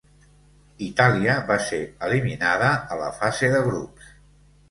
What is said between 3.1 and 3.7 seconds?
fase de